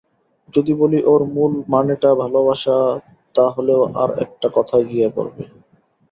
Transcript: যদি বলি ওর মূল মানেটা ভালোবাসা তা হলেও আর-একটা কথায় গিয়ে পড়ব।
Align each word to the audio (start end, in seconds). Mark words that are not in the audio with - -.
যদি 0.53 0.73
বলি 0.73 0.99
ওর 1.03 1.21
মূল 1.33 1.51
মানেটা 1.67 2.09
ভালোবাসা 2.15 2.77
তা 3.35 3.45
হলেও 3.55 3.81
আর-একটা 4.01 4.47
কথায় 4.53 4.85
গিয়ে 4.85 5.07
পড়ব। 5.15 5.35